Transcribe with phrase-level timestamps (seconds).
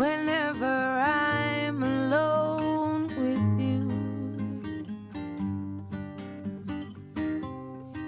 [0.00, 3.82] whenever I'm alone with you.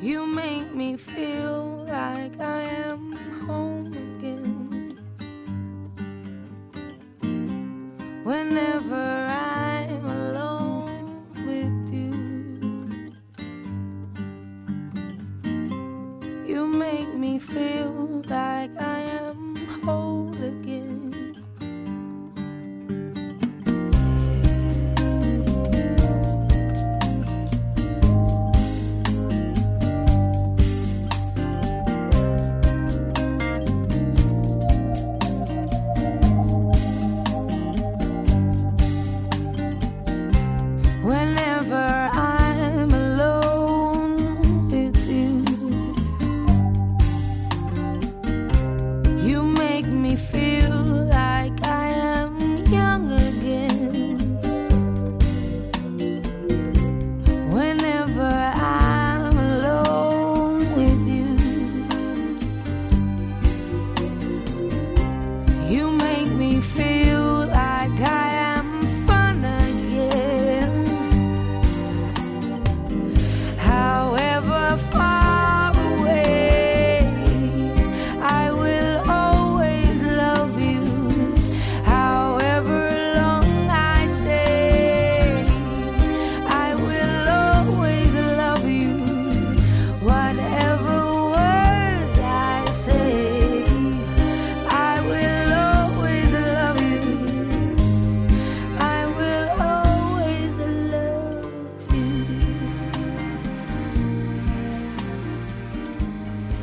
[0.00, 3.12] You make me feel like I am
[3.46, 4.05] home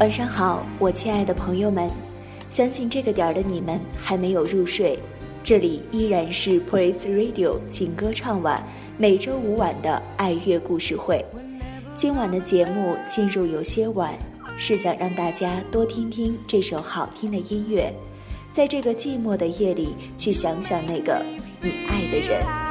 [0.00, 1.90] 晚上好，我亲爱的朋友们，
[2.50, 4.96] 相信这个点儿的你们还没有入睡，
[5.42, 8.64] 这里依然是 Praise Radio 情歌唱晚，
[8.96, 11.24] 每周五晚的爱乐故事会。
[11.96, 14.14] 今晚的节目进入有些晚，
[14.56, 17.92] 是想让大家多听听这首好听的音乐，
[18.52, 21.20] 在这个寂寞的夜里去想想那个
[21.60, 22.67] 你爱的人。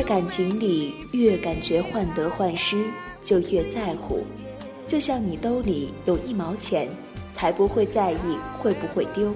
[0.00, 2.86] 在感情里越感觉患得患失，
[3.22, 4.24] 就越在乎。
[4.86, 6.88] 就像你兜里有一毛钱，
[7.34, 9.30] 才不会在意会不会丢。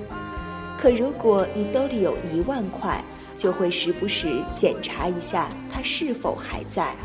[0.78, 3.04] 可如果你兜里有一万块，
[3.36, 6.96] 就会时不时检查一下它是否还在。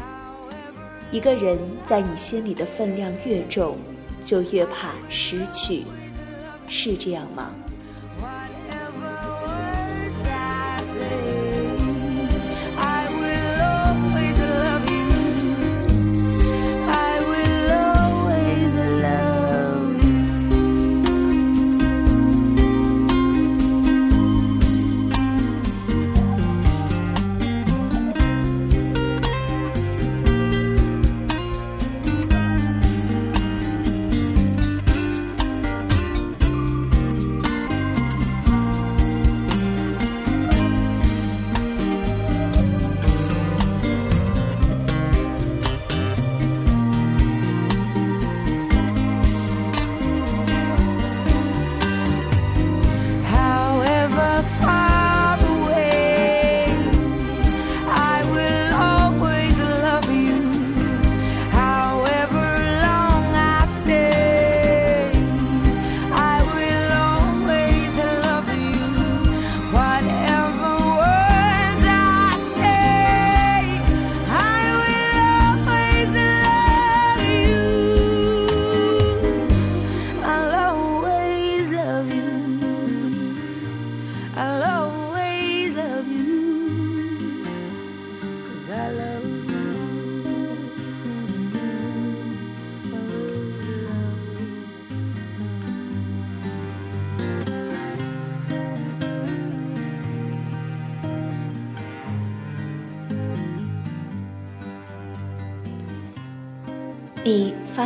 [1.12, 3.78] 一个人在你心里的分量越重，
[4.22, 5.84] 就越怕失去，
[6.66, 7.53] 是这样吗？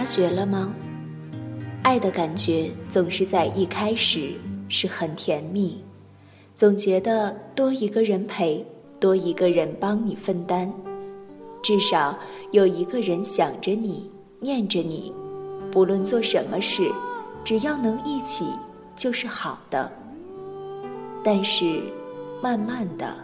[0.04, 0.76] 发觉了吗？
[1.82, 4.34] 爱的感觉总是在一开始
[4.68, 5.82] 是很甜蜜，
[6.58, 8.66] 总觉得多一个人陪，
[9.00, 10.70] 多一个人帮你分担，
[11.62, 12.20] 至少
[12.52, 14.12] 有一个人想着你，
[14.42, 15.14] 念着你，
[15.72, 16.92] 不论做什么事，
[17.46, 18.44] 只要能一起
[18.98, 19.90] 就是好的。
[21.24, 21.82] 但是，
[22.42, 23.16] 慢慢的，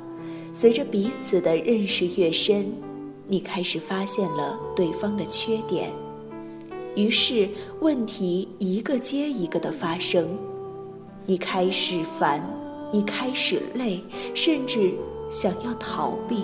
[0.53, 2.71] 随着彼此的认识越深，
[3.27, 5.91] 你开始发现了对方的缺点，
[6.95, 7.47] 于是
[7.79, 10.37] 问题一个接一个的发生，
[11.25, 12.43] 你开始烦，
[12.91, 14.03] 你开始累，
[14.33, 14.91] 甚至
[15.29, 16.43] 想要逃避。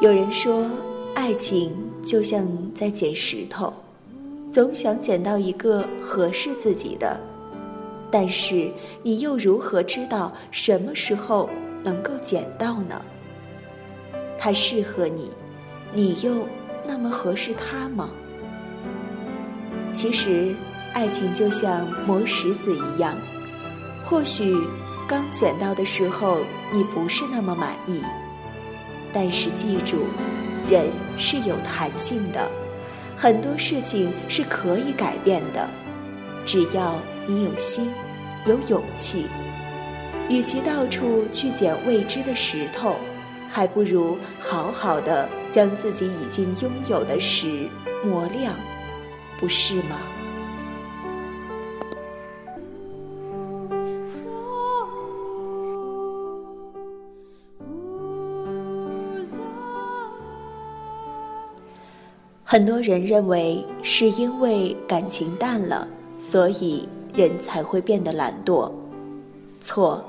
[0.00, 0.64] 有人说，
[1.14, 1.72] 爱情
[2.02, 3.72] 就像在捡石头，
[4.50, 7.20] 总想捡到一个合适自己的，
[8.10, 8.70] 但是
[9.02, 11.48] 你又如何知道什么时候？
[11.84, 13.02] 能够捡到呢？
[14.38, 15.32] 他适合你，
[15.92, 16.46] 你又
[16.86, 18.10] 那么合适他吗？
[19.92, 20.54] 其实，
[20.94, 23.14] 爱情就像磨石子一样，
[24.04, 24.56] 或许
[25.06, 26.38] 刚捡到的时候
[26.72, 28.02] 你不是那么满意，
[29.12, 30.06] 但是记住，
[30.70, 32.50] 人是有弹性的，
[33.16, 35.68] 很多事情是可以改变的，
[36.46, 37.90] 只要你有心，
[38.46, 39.26] 有勇气。
[40.28, 42.96] 与其到处去捡未知的石头，
[43.54, 47.68] 还不如好好的将自己已经拥有的石
[48.02, 48.54] 磨亮，
[49.38, 49.98] 不是吗？
[62.42, 65.86] 很多人认为是因为感情淡了，
[66.18, 68.72] 所以人才会变得懒惰，
[69.60, 70.02] 错。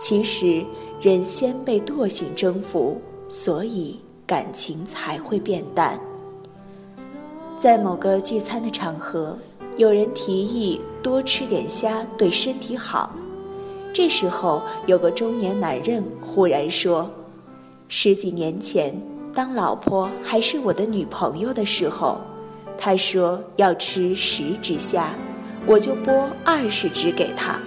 [0.00, 0.64] 其实，
[1.00, 5.98] 人先被惰性征服，所以感情才会变淡。
[7.58, 9.38] 在某个聚餐的场合，
[9.78, 13.14] 有人提议多吃点虾对身体好。
[13.94, 17.10] 这时候，有个中年男人忽然说
[17.88, 18.94] ：“十几年前，
[19.32, 22.18] 当老婆还是我的女朋友的时候，
[22.76, 25.14] 她说要吃十只虾，
[25.66, 27.58] 我就剥二十只给她。”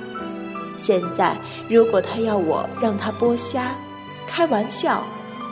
[0.76, 1.36] 现在，
[1.70, 3.76] 如果他要我让他剥虾，
[4.28, 5.04] 开玩笑，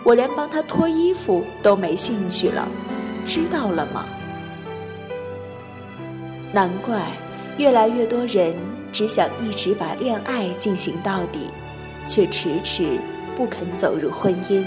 [0.04, 2.68] 我连帮他脱衣服都没兴趣了，
[3.26, 4.06] 知道了吗？
[6.52, 7.12] 难怪，
[7.58, 8.54] 越来越多人
[8.92, 11.50] 只想一直把恋爱进行到底，
[12.06, 12.98] 却迟迟
[13.36, 14.66] 不肯走入婚姻，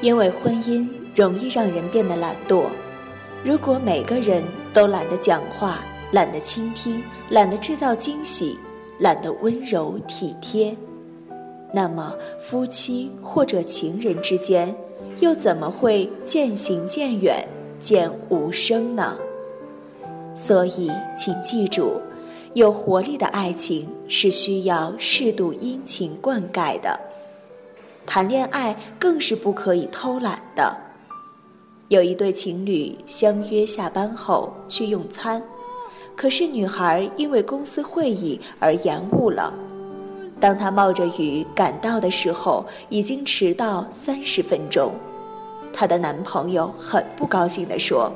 [0.00, 2.64] 因为婚姻容易让人变得懒惰。
[3.44, 4.42] 如果每个人
[4.72, 5.78] 都懒得讲话，
[6.10, 8.58] 懒得倾听，懒得制造惊喜。
[8.98, 10.76] 懒得温柔体贴，
[11.72, 14.74] 那么夫妻或者情人之间，
[15.20, 17.46] 又怎么会渐行渐远、
[17.78, 19.18] 渐无声呢？
[20.34, 22.00] 所以，请记住，
[22.54, 26.98] 有活力的爱情是需要适度殷勤灌溉的。
[28.06, 30.76] 谈恋爱更是不可以偷懒的。
[31.88, 35.42] 有一对情侣相约下班后去用餐。
[36.16, 39.52] 可是女孩因为公司会议而延误了。
[40.40, 44.92] 当她冒着雨赶到的时候，已经迟到三十分钟。
[45.72, 48.10] 她的男朋友很不高兴地说：“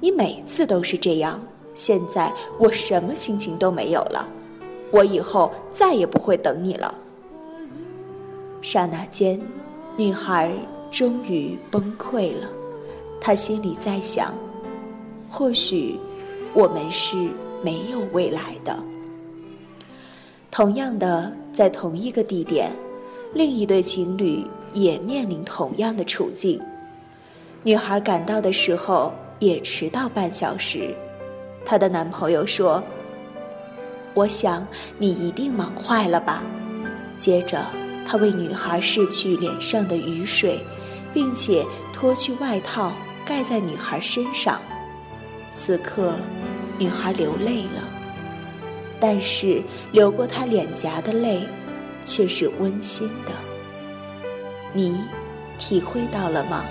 [0.00, 1.40] 你每次都是这样，
[1.74, 4.28] 现在我什么心情都没有了。
[4.90, 6.94] 我以后再也不会等你了。”
[8.60, 9.40] 刹那间，
[9.96, 10.52] 女孩
[10.90, 12.48] 终于崩溃了。
[13.18, 14.34] 她心里在想：
[15.30, 15.98] 或许。
[16.54, 17.16] 我们是
[17.62, 18.78] 没有未来的。
[20.50, 22.70] 同样的，在同一个地点，
[23.32, 24.44] 另一对情侣
[24.74, 26.60] 也面临同样的处境。
[27.62, 30.94] 女孩赶到的时候也迟到半小时，
[31.64, 32.82] 她的男朋友说
[34.14, 34.66] ：“我想
[34.98, 36.44] 你一定忙坏了吧。”
[37.16, 37.64] 接着，
[38.04, 40.60] 他为女孩拭去脸上的雨水，
[41.14, 42.92] 并且脱去外套
[43.24, 44.60] 盖在女孩身上。
[45.54, 46.14] 此刻。
[46.78, 47.84] 女孩流泪了，
[48.98, 51.46] 但是流过她脸颊的泪，
[52.04, 53.32] 却是温馨的。
[54.72, 54.98] 你
[55.58, 56.64] 体会到了吗？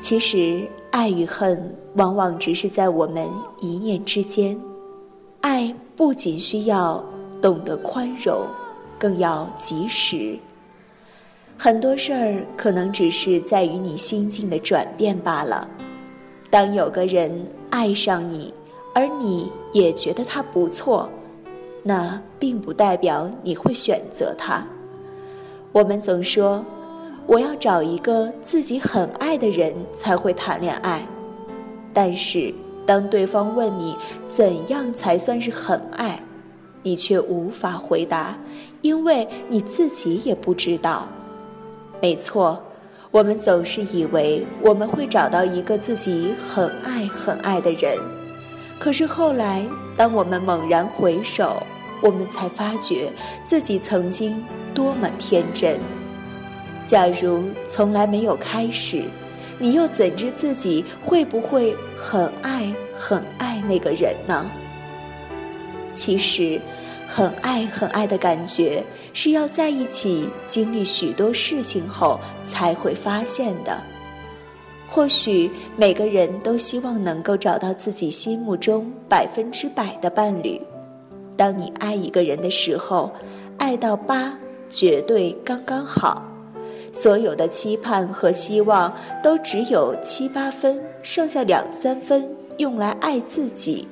[0.00, 3.28] 其实，爱与恨往往只是在我们
[3.60, 4.58] 一念之间。
[5.40, 7.04] 爱不仅需要
[7.40, 8.46] 懂得宽容。
[8.98, 10.38] 更要及时。
[11.56, 15.66] 很多事儿可能只是在于你心境的转变罢了。
[16.50, 18.52] 当有个人爱上你，
[18.94, 21.08] 而你也觉得他不错，
[21.82, 24.62] 那并不代表你会选择他。
[25.72, 26.62] 我们总说，
[27.26, 31.06] 我要找一个自己很爱的人才会谈恋爱。
[31.94, 32.52] 但是，
[32.84, 33.96] 当对方问你
[34.28, 36.22] 怎样才算是很爱？
[36.82, 38.36] 你却无法回答，
[38.82, 41.08] 因为你自己也不知道。
[42.00, 42.62] 没错，
[43.10, 47.98] 我们总是以为我们会找到一个自己很爱很爱的人，
[48.78, 49.62] 可是后来，
[49.96, 51.62] 当我们猛然回首，
[52.02, 53.12] 我们才发觉
[53.44, 54.42] 自己曾经
[54.74, 55.78] 多么天真。
[56.86, 59.04] 假如从来没有开始，
[59.58, 64.50] 你又怎知自己会不会很爱很爱那个人呢？
[65.92, 66.60] 其实。
[67.12, 73.82] 很爱很爱的感觉，是要在一起经历许多事情后才会发现的。
[74.88, 80.62] 或许每个人都希望能够找到自己心目中百分之百的伴侣。
[81.36, 83.10] 当你爱一个人的时候，
[83.58, 86.22] 爱到八绝对刚刚好，
[86.92, 93.88] 所有的期盼和希望都只有七八分，剩下两三分用来爱自己。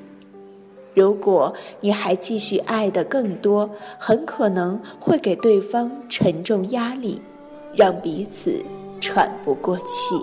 [0.99, 7.23] 如果你还继续爱的更多，很可能会给对方沉重压力，
[7.73, 8.61] 让彼此
[9.01, 10.17] 喘不过气。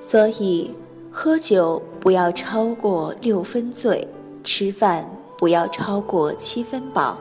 [0.00, 0.72] 所以，
[1.10, 4.06] 喝酒不要超过六分醉，
[4.44, 5.04] 吃饭
[5.36, 7.18] 不要超过七分饱，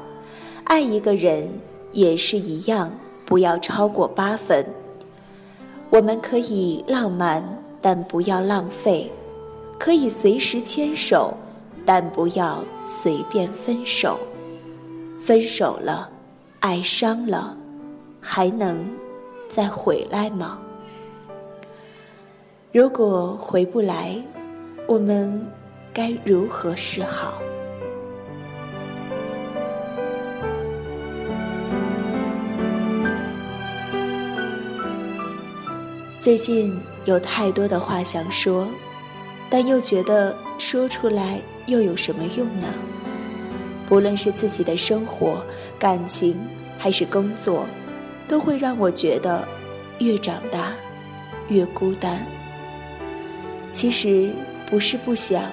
[0.66, 1.50] 爱一个人
[1.92, 2.92] 也是一样。
[3.26, 4.66] 不要超过八分。
[5.90, 7.44] 我们可以浪漫，
[7.82, 9.10] 但不要浪费；
[9.80, 11.34] 可以随时牵手，
[11.86, 14.20] 但不要随便分手。
[15.20, 16.10] 分手了，
[16.60, 17.56] 爱伤了，
[18.20, 18.88] 还能
[19.48, 20.60] 再回来吗？
[22.72, 24.22] 如果回不来，
[24.88, 25.46] 我们
[25.94, 27.42] 该如何是好？
[36.26, 38.68] 最近有太多的话想说，
[39.48, 42.66] 但又觉得说出来又有什么用呢？
[43.86, 45.46] 不论是自己的生活、
[45.78, 46.36] 感情
[46.80, 47.68] 还是工作，
[48.28, 49.48] 都会让我觉得
[50.00, 50.74] 越长大
[51.48, 52.26] 越孤单。
[53.72, 54.32] 其实
[54.68, 55.44] 不是不想，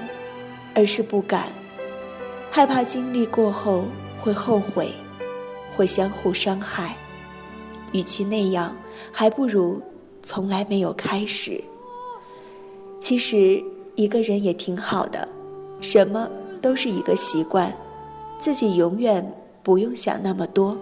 [0.74, 1.48] 而是不敢，
[2.50, 3.84] 害怕经历过后
[4.18, 4.90] 会后悔，
[5.76, 6.96] 会相互伤害。
[7.92, 8.74] 与其那样，
[9.12, 9.78] 还不如。
[10.22, 11.62] 从来没有开始。
[13.00, 13.62] 其实
[13.96, 15.28] 一个人也挺好的，
[15.80, 17.74] 什么都是一个习惯，
[18.38, 20.76] 自己永远不用想那么多。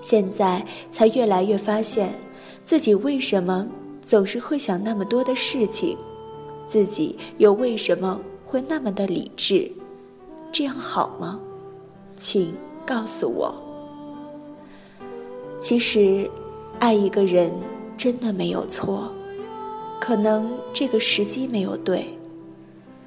[0.00, 2.14] 现在才越来越发现，
[2.62, 3.66] 自己为什么
[4.00, 5.98] 总是会想那么多的事情，
[6.64, 9.68] 自己又为什么会那么的理智？
[10.52, 11.40] 这样好吗？
[12.16, 12.54] 请
[12.86, 13.52] 告诉我。
[15.60, 16.30] 其实。
[16.78, 17.50] 爱一个人
[17.96, 19.12] 真的没有错，
[20.00, 22.06] 可能这个时机没有对。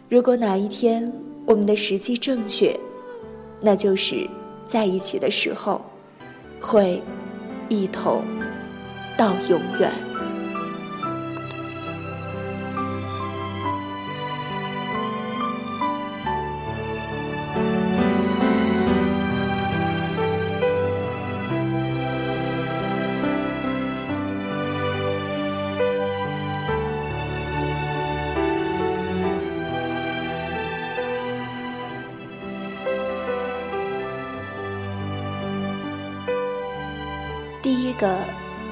[0.10, 1.12] 如果哪一天
[1.46, 2.78] 我们的时机正确，
[3.62, 4.28] 那就是
[4.66, 5.82] 在一起的时候，
[6.60, 7.02] 会
[7.70, 8.24] 一同
[9.18, 9.92] 到永远。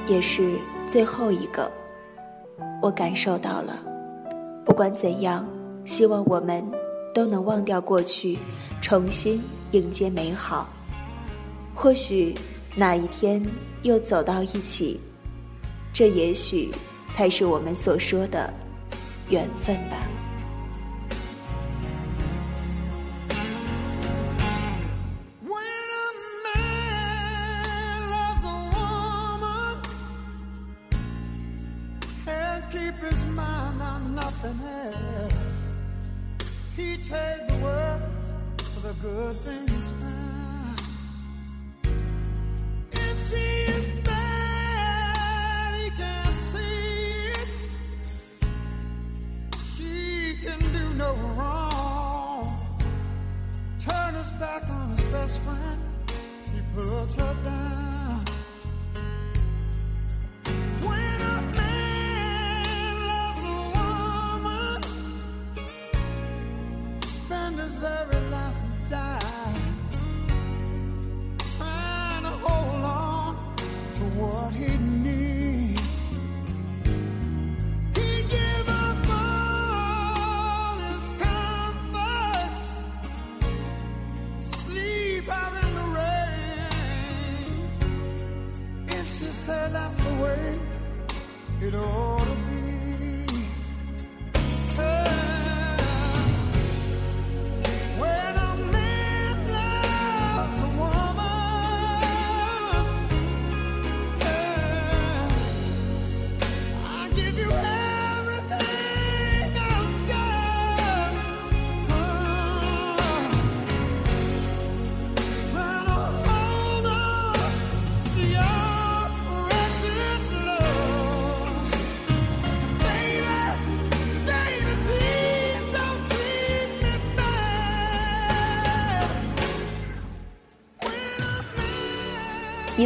[0.08, 1.70] 也是最后一个，
[2.80, 3.78] 我感受到了。
[4.64, 5.46] 不管怎样，
[5.84, 6.64] 希望我们
[7.14, 8.38] 都能忘掉过去，
[8.80, 10.68] 重新迎接美好。
[11.74, 12.34] 或许
[12.74, 13.44] 哪一天
[13.82, 14.98] 又走到一起，
[15.92, 16.70] 这也许
[17.10, 18.52] 才是我们所说的
[19.28, 19.96] 缘分吧。
[39.00, 40.07] good things.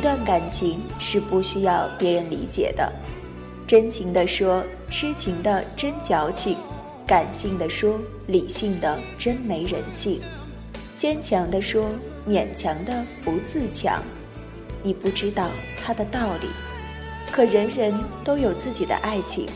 [0.02, 2.92] 一段感情是不需要别人理解的，
[3.68, 6.56] 真情的说，痴情的真矫情，
[7.06, 10.20] 感性的说，理性的真没人性，
[10.96, 11.88] 坚强的说，
[12.28, 14.02] 勉强的不自强。
[14.82, 15.48] 你不知道
[15.80, 16.48] 他的道理，
[17.30, 17.94] 可人人
[18.24, 19.46] 都有自己的爱情。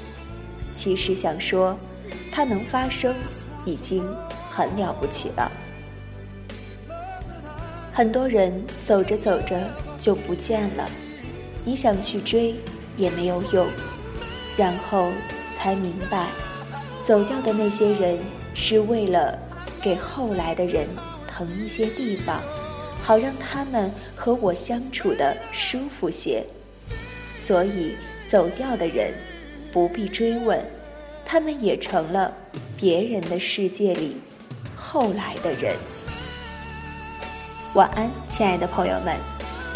[0.73, 1.77] 其实想说，
[2.31, 3.13] 它能发生，
[3.65, 4.01] 已经
[4.49, 5.51] 很了不起了。
[7.93, 9.61] 很多人走着走着
[9.99, 10.89] 就不见了，
[11.65, 12.55] 你想去追
[12.97, 13.67] 也没有用，
[14.57, 15.11] 然后
[15.59, 16.27] 才明白，
[17.05, 18.19] 走掉的那些人
[18.55, 19.39] 是为了
[19.81, 20.87] 给后来的人
[21.27, 22.41] 腾一些地方，
[23.03, 26.45] 好让他们和我相处的舒服些。
[27.37, 27.95] 所以
[28.29, 29.15] 走掉的人
[29.73, 30.61] 不必追问，
[31.25, 32.35] 他们也成了
[32.77, 34.17] 别人的世界里
[34.75, 35.77] 后来的人。
[37.75, 39.17] 晚安，亲爱的朋友们，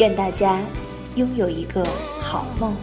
[0.01, 0.59] 愿大家
[1.13, 1.85] 拥有一个
[2.19, 2.75] 好梦。